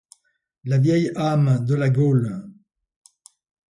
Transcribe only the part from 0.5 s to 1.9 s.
La vieille âme de